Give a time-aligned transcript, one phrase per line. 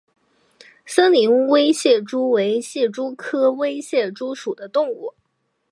[0.83, 5.13] 森林微蟹蛛为蟹蛛科微蟹蛛属的动物。